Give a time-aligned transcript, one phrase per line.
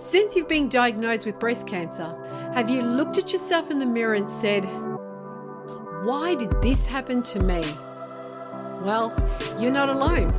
[0.00, 2.16] Since you've been diagnosed with breast cancer,
[2.54, 4.64] have you looked at yourself in the mirror and said,
[6.04, 7.62] Why did this happen to me?
[8.82, 9.14] Well,
[9.58, 10.32] you're not alone.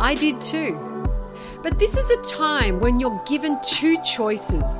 [0.00, 0.76] I did too.
[1.62, 4.78] But this is a time when you're given two choices.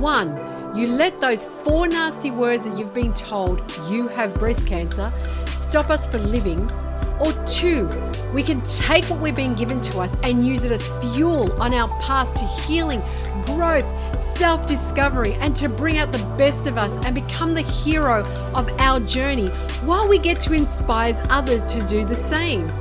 [0.00, 0.36] One,
[0.76, 5.12] you let those four nasty words that you've been told you have breast cancer
[5.46, 6.68] stop us from living.
[7.22, 7.88] Or two,
[8.34, 11.72] we can take what we've been given to us and use it as fuel on
[11.72, 13.00] our path to healing,
[13.46, 13.86] growth,
[14.20, 18.68] self discovery, and to bring out the best of us and become the hero of
[18.80, 19.48] our journey
[19.84, 22.72] while we get to inspire others to do the same.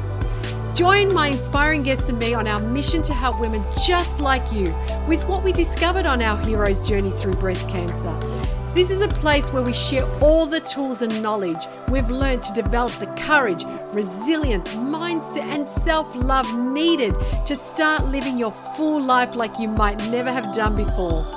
[0.73, 4.73] Join my inspiring guests and me on our mission to help women just like you
[5.08, 8.60] with what we discovered on our hero's journey through breast cancer.
[8.73, 12.53] This is a place where we share all the tools and knowledge we've learned to
[12.53, 17.13] develop the courage, resilience, mindset, and self love needed
[17.45, 21.27] to start living your full life like you might never have done before.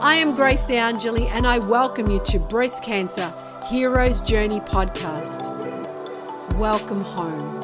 [0.00, 3.30] I am Grace DeAngeli, and I welcome you to Breast Cancer
[3.68, 5.44] Heroes Journey podcast.
[6.56, 7.55] Welcome home.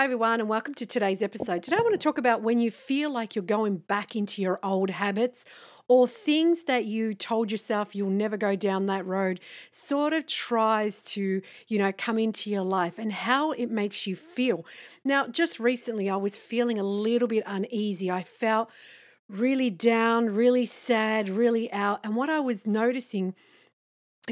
[0.00, 1.62] Hi, everyone, and welcome to today's episode.
[1.62, 4.58] Today, I want to talk about when you feel like you're going back into your
[4.62, 5.44] old habits
[5.88, 9.40] or things that you told yourself you'll never go down that road
[9.70, 14.16] sort of tries to, you know, come into your life and how it makes you
[14.16, 14.64] feel.
[15.04, 18.10] Now, just recently, I was feeling a little bit uneasy.
[18.10, 18.70] I felt
[19.28, 22.00] really down, really sad, really out.
[22.04, 23.34] And what I was noticing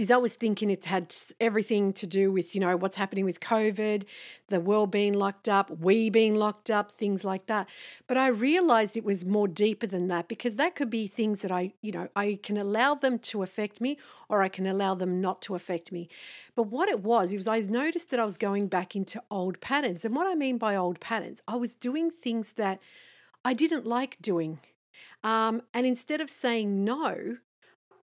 [0.06, 4.04] I was thinking it had everything to do with, you know, what's happening with COVID,
[4.48, 7.68] the world being locked up, we being locked up, things like that.
[8.06, 11.50] But I realized it was more deeper than that because that could be things that
[11.50, 15.20] I, you know, I can allow them to affect me or I can allow them
[15.20, 16.08] not to affect me.
[16.54, 19.60] But what it was, it was I noticed that I was going back into old
[19.60, 20.04] patterns.
[20.04, 22.78] And what I mean by old patterns, I was doing things that
[23.44, 24.60] I didn't like doing.
[25.24, 27.38] Um, and instead of saying no,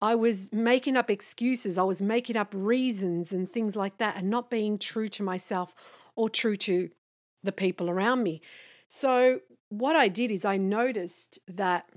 [0.05, 4.29] I was making up excuses, I was making up reasons and things like that, and
[4.29, 5.73] not being true to myself
[6.15, 6.91] or true to
[7.43, 8.39] the people around me.
[8.87, 9.39] So,
[9.69, 11.89] what I did is I noticed that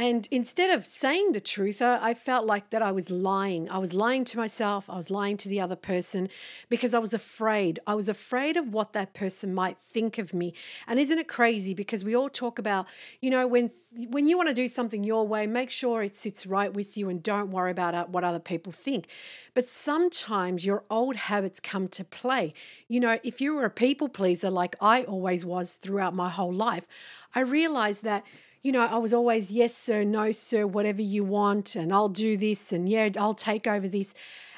[0.00, 3.68] and instead of saying the truth, I felt like that I was lying.
[3.68, 4.88] I was lying to myself.
[4.88, 6.28] I was lying to the other person
[6.68, 7.80] because I was afraid.
[7.84, 10.54] I was afraid of what that person might think of me.
[10.86, 11.74] And isn't it crazy?
[11.74, 12.86] Because we all talk about,
[13.20, 13.72] you know, when
[14.08, 17.08] when you want to do something your way, make sure it sits right with you
[17.08, 19.08] and don't worry about what other people think.
[19.52, 22.54] But sometimes your old habits come to play.
[22.86, 26.52] You know, if you were a people pleaser like I always was throughout my whole
[26.52, 26.86] life,
[27.34, 28.24] I realized that
[28.62, 32.36] you know, I was always, yes, sir, no, sir, whatever you want, and I'll do
[32.36, 34.14] this, and yeah, I'll take over this.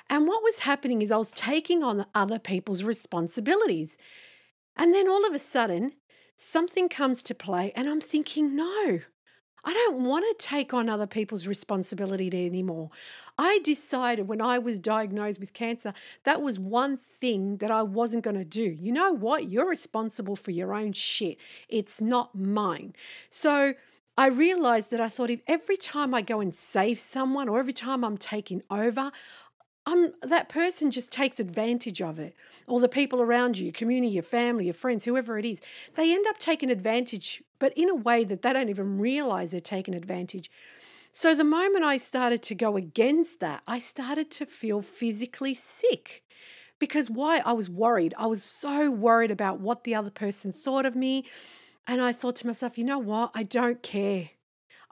[0.09, 3.97] And what was happening is I was taking on other people's responsibilities.
[4.77, 5.93] And then all of a sudden,
[6.37, 9.01] something comes to play, and I'm thinking, no,
[9.65, 12.91] I don't want to take on other people's responsibility anymore.
[13.39, 15.93] I decided when I was diagnosed with cancer,
[16.25, 18.63] that was one thing that I wasn't going to do.
[18.63, 19.49] You know what?
[19.49, 21.39] You're responsible for your own shit.
[21.69, 22.95] It's not mine.
[23.29, 23.75] So
[24.17, 27.73] I realized that I thought if every time I go and save someone or every
[27.73, 29.13] time I'm taking over,
[29.87, 32.35] I'm, that person just takes advantage of it.
[32.67, 35.61] Or the people around you, your community, your family, your friends, whoever it is,
[35.95, 39.61] they end up taking advantage, but in a way that they don't even realize they're
[39.61, 40.51] taking advantage.
[41.13, 46.23] So the moment I started to go against that, I started to feel physically sick.
[46.79, 47.43] Because why?
[47.45, 48.15] I was worried.
[48.17, 51.25] I was so worried about what the other person thought of me.
[51.87, 53.33] And I thought to myself, you know what?
[53.35, 54.31] I don't care.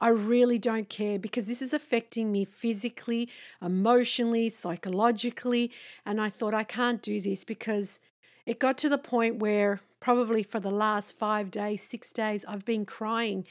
[0.01, 3.29] I really don't care because this is affecting me physically,
[3.61, 5.73] emotionally, psychologically.
[6.07, 8.01] And I thought, I can't do this because
[8.47, 12.65] it got to the point where probably for the last five days, six days, I've
[12.65, 13.45] been crying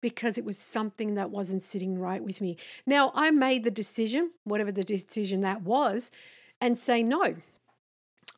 [0.00, 2.58] because it was something that wasn't sitting right with me.
[2.84, 6.10] Now, I made the decision, whatever the decision that was,
[6.60, 7.36] and say, no,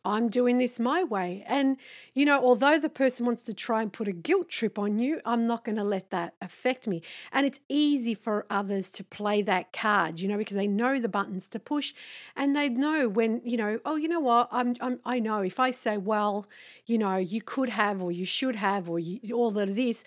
[0.06, 1.44] I'm doing this my way.
[1.46, 1.76] And,
[2.14, 5.20] you know, although the person wants to try and put a guilt trip on you,
[5.24, 7.02] I'm not going to let that affect me.
[7.32, 11.08] And it's easy for others to play that card, you know, because they know the
[11.08, 11.92] buttons to push
[12.36, 15.58] and they know when, you know, oh, you know what, I'm, I'm I know if
[15.58, 16.46] I say, well,
[16.86, 20.04] you know, you could have or you should have or you, all of this,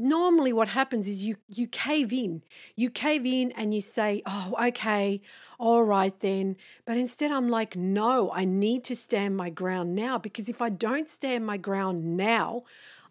[0.00, 2.42] normally what happens is you you cave in.
[2.76, 5.20] You cave in and you say oh okay
[5.58, 6.56] all right then.
[6.84, 10.68] But instead i'm like no i need to stand my ground now because if i
[10.68, 12.64] don't stand my ground now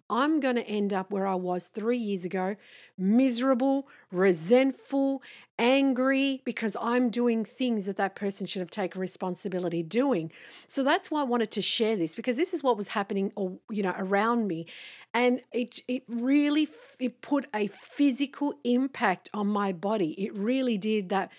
[0.10, 2.56] i'm going to end up where i was 3 years ago
[2.98, 5.22] miserable resentful
[5.60, 10.32] angry because I'm doing things that that person should have taken responsibility doing.
[10.68, 13.60] So that's why I wanted to share this because this is what was happening or
[13.70, 14.66] you know around me
[15.14, 16.70] and it it really
[17.00, 20.12] it put a physical impact on my body.
[20.12, 21.30] It really did that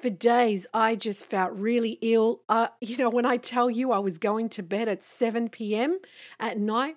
[0.00, 2.42] for days I just felt really ill.
[2.48, 5.98] Uh, you know, when I tell you I was going to bed at 7 p.m.
[6.40, 6.96] at night,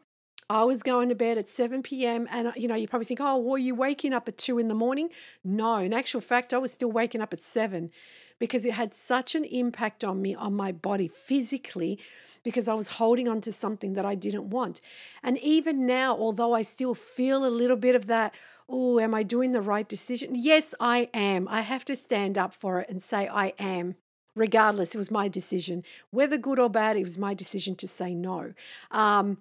[0.52, 2.28] I was going to bed at 7 p.m.
[2.30, 4.74] And, you know, you probably think, oh, were you waking up at 2 in the
[4.74, 5.08] morning?
[5.46, 7.90] No, in actual fact, I was still waking up at 7
[8.38, 11.98] because it had such an impact on me, on my body physically,
[12.44, 14.82] because I was holding on to something that I didn't want.
[15.24, 18.36] And even now, although I still feel a little bit of that,
[18.68, 20.32] oh, am I doing the right decision?
[20.36, 21.48] Yes, I am.
[21.48, 23.96] I have to stand up for it and say, I am.
[24.36, 25.84] Regardless, it was my decision.
[26.10, 28.54] Whether good or bad, it was my decision to say no.
[28.90, 29.38] Um,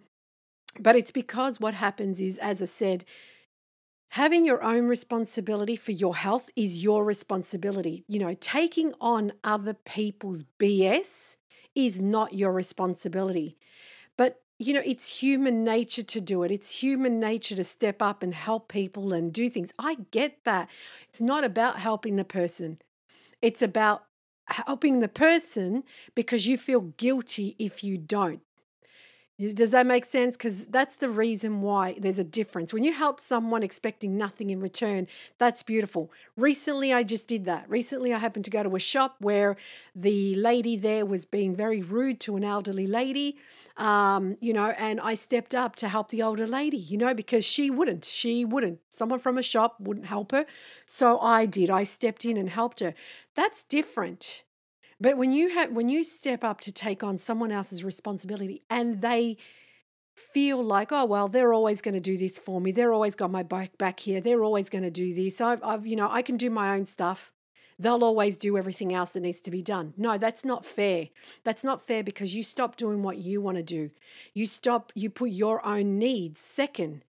[0.78, 3.04] but it's because what happens is, as I said,
[4.10, 8.04] having your own responsibility for your health is your responsibility.
[8.08, 11.36] You know, taking on other people's BS
[11.74, 13.56] is not your responsibility.
[14.16, 16.50] But, you know, it's human nature to do it.
[16.50, 19.72] It's human nature to step up and help people and do things.
[19.78, 20.68] I get that.
[21.08, 22.78] It's not about helping the person,
[23.42, 24.04] it's about
[24.46, 25.84] helping the person
[26.16, 28.42] because you feel guilty if you don't.
[29.40, 30.36] Does that make sense?
[30.36, 32.74] Because that's the reason why there's a difference.
[32.74, 35.06] When you help someone expecting nothing in return,
[35.38, 36.12] that's beautiful.
[36.36, 37.64] Recently, I just did that.
[37.68, 39.56] Recently, I happened to go to a shop where
[39.94, 43.38] the lady there was being very rude to an elderly lady,
[43.78, 47.42] um, you know, and I stepped up to help the older lady, you know, because
[47.42, 48.04] she wouldn't.
[48.04, 48.80] She wouldn't.
[48.90, 50.44] Someone from a shop wouldn't help her.
[50.86, 51.70] So I did.
[51.70, 52.92] I stepped in and helped her.
[53.34, 54.44] That's different.
[55.00, 59.00] But when you have when you step up to take on someone else's responsibility and
[59.00, 59.38] they
[60.14, 62.72] feel like, oh well, they're always going to do this for me.
[62.72, 64.20] They're always got my back back here.
[64.20, 65.40] They're always going to do this.
[65.40, 67.32] I've, I've you know I can do my own stuff.
[67.78, 69.94] They'll always do everything else that needs to be done.
[69.96, 71.08] No, that's not fair.
[71.44, 73.90] That's not fair because you stop doing what you want to do.
[74.34, 74.92] You stop.
[74.94, 77.04] You put your own needs second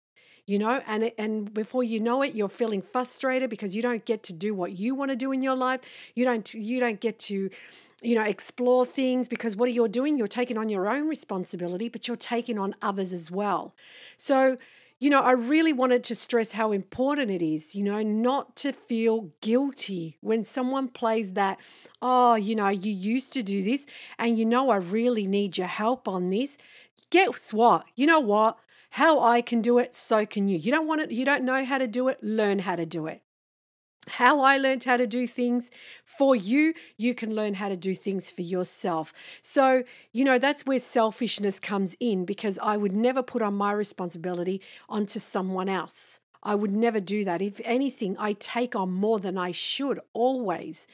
[0.52, 4.22] you know and and before you know it you're feeling frustrated because you don't get
[4.24, 5.80] to do what you want to do in your life.
[6.14, 7.50] You don't you don't get to
[8.02, 11.88] you know explore things because what are you doing you're taking on your own responsibility
[11.88, 13.74] but you're taking on others as well.
[14.18, 14.58] So
[15.00, 18.72] you know i really wanted to stress how important it is you know not to
[18.72, 21.58] feel guilty when someone plays that
[22.04, 23.88] oh you know you used to do this
[24.20, 26.58] and you know i really need your help on this.
[27.10, 27.86] Guess what?
[27.96, 28.58] You know what
[28.92, 30.58] how I can do it, so can you.
[30.58, 33.08] You don't want it, you don't know how to do it, learn how to do
[33.08, 33.22] it.
[34.08, 35.70] How I learned how to do things
[36.04, 39.14] for you, you can learn how to do things for yourself.
[39.42, 43.72] So, you know, that's where selfishness comes in because I would never put on my
[43.72, 44.60] responsibility
[44.90, 46.20] onto someone else.
[46.44, 47.42] I would never do that.
[47.42, 50.88] If anything, I take on more than I should always.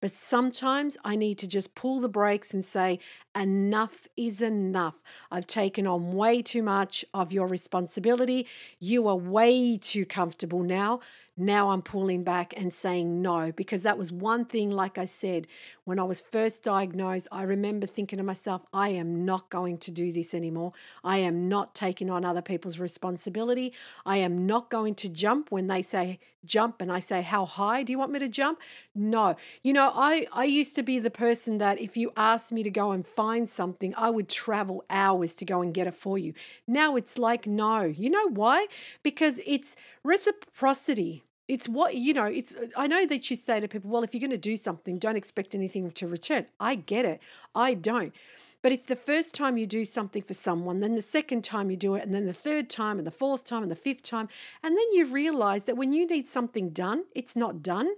[0.00, 2.98] But sometimes I need to just pull the brakes and say,
[3.34, 5.02] enough is enough.
[5.30, 8.46] I've taken on way too much of your responsibility.
[8.78, 11.00] You are way too comfortable now.
[11.36, 15.48] Now I'm pulling back and saying no, because that was one thing, like I said,
[15.82, 19.90] when I was first diagnosed, I remember thinking to myself, I am not going to
[19.90, 20.72] do this anymore.
[21.02, 23.72] I am not taking on other people's responsibility.
[24.06, 27.82] I am not going to jump when they say jump and I say, How high
[27.82, 28.60] do you want me to jump?
[28.94, 29.34] No.
[29.62, 32.70] You know, I, I used to be the person that if you asked me to
[32.70, 36.34] go and find something, I would travel hours to go and get it for you.
[36.66, 37.82] Now it's like, no.
[37.84, 38.66] You know why?
[39.02, 43.90] Because it's reciprocity it's what you know it's i know that you say to people
[43.90, 47.20] well if you're going to do something don't expect anything to return i get it
[47.54, 48.14] i don't
[48.62, 51.76] but if the first time you do something for someone then the second time you
[51.76, 54.28] do it and then the third time and the fourth time and the fifth time
[54.62, 57.90] and then you realize that when you need something done it's not done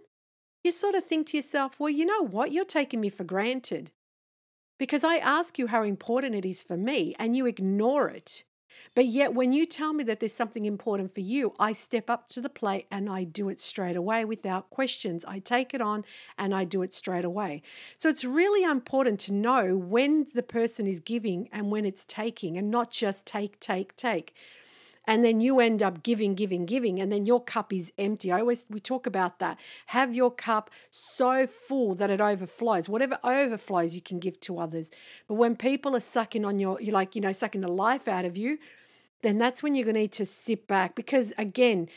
[0.64, 3.92] you sort of think to yourself well you know what you're taking me for granted
[4.78, 8.44] because i ask you how important it is for me and you ignore it
[8.94, 12.28] but yet, when you tell me that there's something important for you, I step up
[12.30, 15.24] to the plate and I do it straight away without questions.
[15.26, 16.04] I take it on
[16.38, 17.62] and I do it straight away.
[17.98, 22.56] So it's really important to know when the person is giving and when it's taking,
[22.56, 24.34] and not just take, take, take
[25.06, 28.32] and then you end up giving giving giving and then your cup is empty.
[28.32, 29.58] I always we talk about that.
[29.86, 34.90] Have your cup so full that it overflows whatever overflows you can give to others.
[35.28, 38.24] But when people are sucking on your you like you know sucking the life out
[38.24, 38.58] of you
[39.22, 41.88] then that's when you're going to need to sit back because again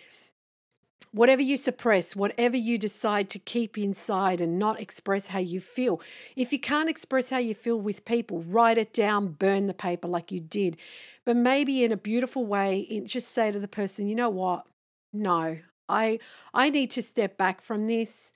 [1.11, 6.01] whatever you suppress, whatever you decide to keep inside and not express how you feel.
[6.35, 10.07] If you can't express how you feel with people, write it down, burn the paper
[10.07, 10.77] like you did.
[11.25, 14.65] But maybe in a beautiful way, just say to the person, you know what?
[15.11, 16.19] No, I
[16.53, 18.31] I need to step back from this.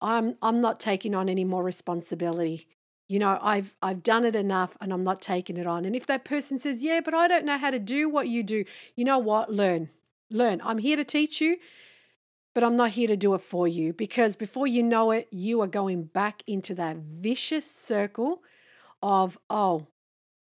[0.00, 2.66] I'm I'm not taking on any more responsibility.
[3.08, 5.84] You know, I've I've done it enough and I'm not taking it on.
[5.84, 8.42] And if that person says, "Yeah, but I don't know how to do what you
[8.42, 8.64] do."
[8.96, 9.52] You know what?
[9.52, 9.90] Learn.
[10.30, 10.60] Learn.
[10.64, 11.58] I'm here to teach you,
[12.56, 15.60] but I'm not here to do it for you because before you know it, you
[15.60, 18.42] are going back into that vicious circle
[19.02, 19.88] of, "Oh,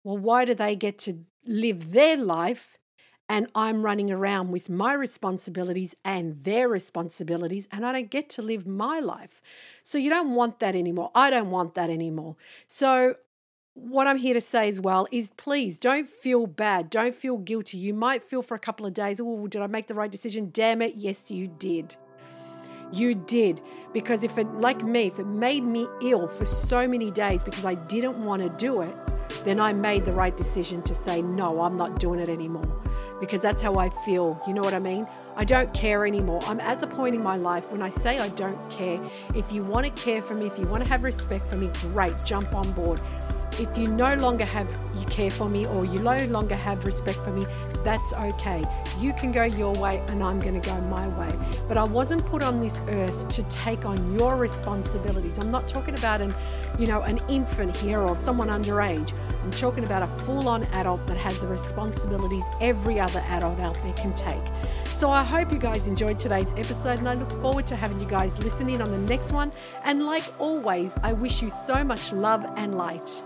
[0.04, 2.78] well, why do they get to live their life
[3.28, 8.42] and I'm running around with my responsibilities and their responsibilities, and I don't get to
[8.42, 9.42] live my life.
[9.82, 11.10] So you don't want that anymore.
[11.16, 12.36] I don't want that anymore.
[12.68, 13.16] So
[13.80, 16.90] what I'm here to say as well is please don't feel bad.
[16.90, 17.78] Don't feel guilty.
[17.78, 20.50] You might feel for a couple of days, oh, did I make the right decision?
[20.52, 21.96] Damn it, yes, you did.
[22.92, 23.60] You did.
[23.92, 27.64] Because if it, like me, if it made me ill for so many days because
[27.64, 28.94] I didn't want to do it,
[29.44, 32.66] then I made the right decision to say, no, I'm not doing it anymore
[33.20, 34.40] because that's how I feel.
[34.46, 35.06] You know what I mean?
[35.36, 36.40] I don't care anymore.
[36.44, 39.00] I'm at the point in my life when I say I don't care.
[39.34, 41.70] If you want to care for me, if you want to have respect for me,
[41.80, 43.00] great, jump on board.
[43.58, 47.18] If you no longer have you care for me or you no longer have respect
[47.18, 47.46] for me,
[47.84, 48.64] that's okay.
[48.98, 51.36] You can go your way and I'm going to go my way.
[51.66, 55.38] But I wasn't put on this earth to take on your responsibilities.
[55.38, 56.34] I'm not talking about an,
[56.78, 59.12] you know, an infant here or someone underage.
[59.42, 63.92] I'm talking about a full-on adult that has the responsibilities every other adult out there
[63.94, 64.42] can take.
[64.94, 68.06] So I hope you guys enjoyed today's episode and I look forward to having you
[68.06, 69.52] guys listen in on the next one.
[69.84, 73.22] And like always, I wish you so much love and light.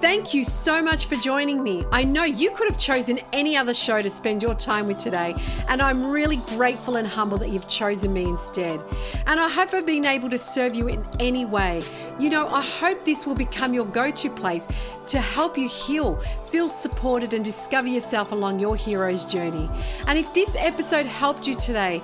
[0.00, 1.84] Thank you so much for joining me.
[1.92, 5.34] I know you could have chosen any other show to spend your time with today,
[5.68, 8.82] and I'm really grateful and humble that you've chosen me instead.
[9.26, 11.82] And I hope I've been able to serve you in any way.
[12.18, 14.66] You know, I hope this will become your go to place
[15.08, 16.16] to help you heal,
[16.46, 19.68] feel supported, and discover yourself along your hero's journey.
[20.06, 22.00] And if this episode helped you today,